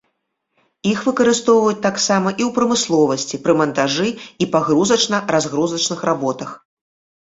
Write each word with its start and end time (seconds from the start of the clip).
Іх 0.91 1.03
выкарыстоўваюць 1.09 1.83
таксама 1.87 2.33
і 2.33 2.37
ў 2.37 2.49
прамысловасці 2.57 3.43
пры 3.47 3.53
мантажы 3.63 4.09
і 4.41 4.53
пагрузачна-разгрузачных 4.57 5.99
работах. 6.13 6.61